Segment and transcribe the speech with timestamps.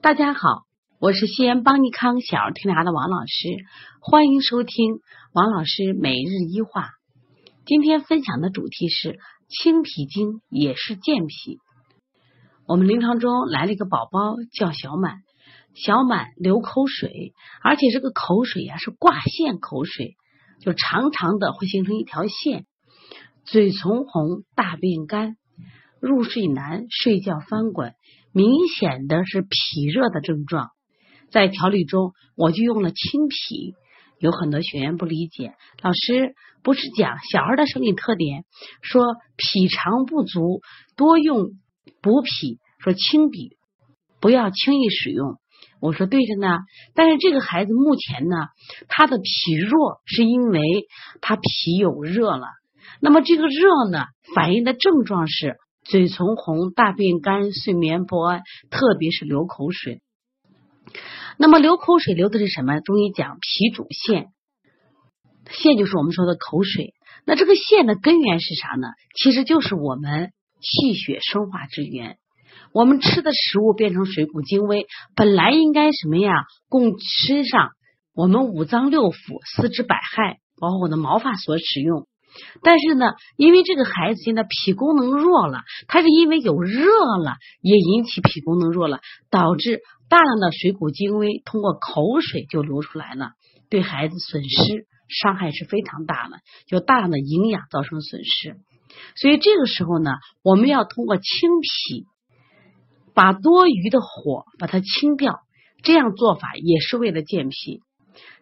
[0.00, 0.62] 大家好，
[1.00, 3.48] 我是西安邦尼康小儿推拿的王老师，
[4.00, 5.00] 欢迎收听
[5.32, 6.90] 王老师每日一话。
[7.66, 11.58] 今天分享的主题是清脾经也是健脾。
[12.64, 15.16] 我们临床中来了一个宝宝叫小满，
[15.74, 20.14] 小满流口水，而且这个口水呀是挂线口水，
[20.60, 22.66] 就长长的会形成一条线，
[23.44, 25.36] 嘴唇红，大便干，
[26.00, 27.94] 入睡难，睡觉翻滚。
[28.32, 30.70] 明显的是脾热的症状，
[31.30, 33.74] 在调理中我就用了清脾。
[34.20, 36.34] 有很多学员不理解，老师
[36.64, 38.44] 不是讲小孩的生理特点，
[38.82, 39.04] 说
[39.36, 40.60] 脾肠不足，
[40.96, 41.50] 多用
[42.02, 43.56] 补脾，说清脾
[44.20, 45.38] 不要轻易使用。
[45.80, 46.58] 我说对着呢，
[46.94, 48.36] 但是这个孩子目前呢，
[48.88, 50.60] 他的脾弱是因为
[51.20, 52.46] 他脾有热了，
[53.00, 55.56] 那么这个热呢，反映的症状是。
[55.88, 60.02] 嘴唇红、大便干、睡眠不安，特别是流口水。
[61.38, 62.80] 那么流口水流的是什么？
[62.80, 64.28] 中医讲脾主腺，
[65.50, 66.92] 腺就是我们说的口水。
[67.24, 68.88] 那这个腺的根源是啥呢？
[69.16, 70.30] 其实就是我们
[70.60, 72.18] 气血生化之源。
[72.72, 76.32] 我们吃的食物变成水谷精微，本来应该什么呀？
[76.68, 77.70] 供身上
[78.14, 82.06] 我们五脏六腑、四肢百骸，包括我的毛发所使用。
[82.62, 86.86] 但是呢，因为这个孩子现在脾功能弱了，他是因为有热
[87.22, 93.32] 了，也引起脾功能弱了，导致大量的水谷精微通过口水就流出来了，
[93.70, 98.56] 对孩子损失伤害是非常大的，就大量的营养造成损失。
[99.16, 102.06] 所以这个时候呢，我们要通过清脾，
[103.14, 105.40] 把多余的火把它清掉，
[105.82, 107.80] 这样做法也是为了健脾。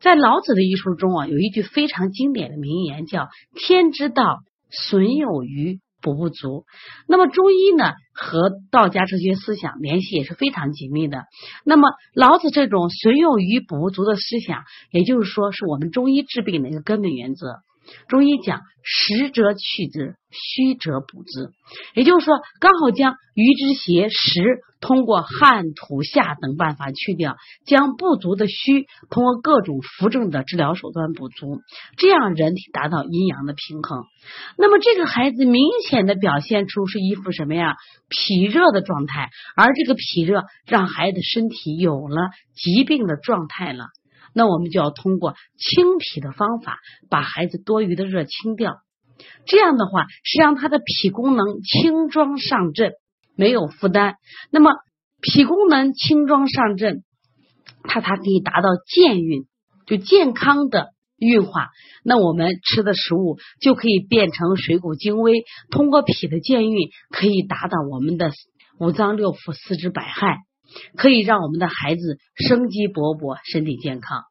[0.00, 6.64] 在老子的医书中啊，有一句非常经典的名言，叫“天之道，损有余，补不足”。
[7.06, 11.24] 那么中医呢，和道家哲学思想联系也是非常紧密的。
[11.64, 17.46] 那么老子这种“损有余，补不足”的思想，也就是说，是我们中医治病的一个根本原则。
[18.08, 21.50] 中医讲实则去之，虚则补之，
[21.94, 24.42] 也就是说，刚好将余之邪实
[24.80, 31.60] 通过汗、土、下等办法去掉，将不足的虚通过各种扶正的治疗手段补足，
[31.96, 34.04] 这样人体达到阴阳的平衡。
[34.58, 37.76] 那么这个孩子明显的表现出是一副什么呀？
[38.08, 43.86] 脾热的状态，而这个脾热让孩子身体有了疾病的状态了。
[44.34, 46.78] 那我们就要通过清脾的方法，
[47.10, 48.76] 把孩子多余的热清掉。
[49.46, 52.92] 这样的话是让他的脾功能轻装上阵，
[53.36, 54.16] 没有负担。
[54.50, 54.72] 那么
[55.20, 57.04] 脾功能轻装上阵，
[57.84, 59.44] 它它可以达到健运，
[59.86, 60.88] 就健康的
[61.18, 61.68] 运化。
[62.02, 68.32] 那我们吃的食物就可以变成水谷精微，通过脾的健运，可以达到我们的
[68.80, 70.38] 五脏六腑、四肢百骸。
[70.96, 74.24] 可以让我们的孩子生机勃勃、身体健康。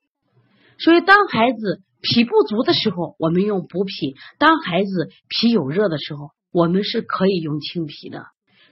[0.78, 8.26] 所以，当孩子脾不足的时候，我们用补脾；当孩子脾有热的时候，我们是可以用清脾的。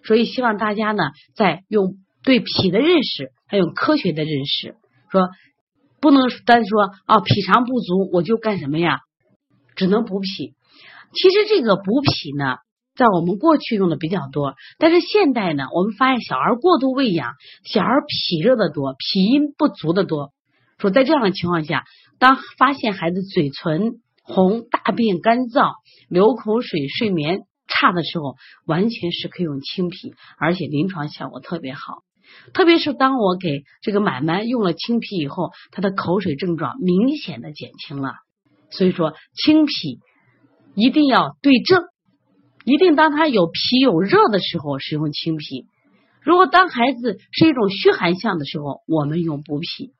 [0.03, 1.03] 所以，希望大家呢，
[1.35, 4.75] 在用对脾的认识，还有科学的认识，
[5.11, 5.29] 说
[6.01, 8.99] 不能单说啊，脾肠不足我就干什么呀？
[9.75, 10.55] 只能补脾。
[11.13, 12.57] 其实，这个补脾呢。
[12.99, 17.31] 在我们过去用的比较多，但是现代呢，我们发现小儿过度喂养，
[17.63, 20.33] 小儿脾热的多，脾阴不足的多。
[20.79, 21.85] 说在这样的情况下，
[22.19, 25.75] 当发现孩子嘴唇红、大便干燥、
[26.09, 32.03] 流口水、睡眠差的时候，完全是可以用清脾，而且临床效果特别好。
[32.53, 38.15] 特别是当我给这个满满用了清脾以后，他的口水症状明显的减轻了。
[38.71, 39.99] 所以说，清脾
[40.75, 41.81] 一定要对症。
[42.65, 45.65] 一定当他有脾有热的时候使用清脾，
[46.21, 49.93] 如果当孩子是一种虚寒象的时候，我们用补脾。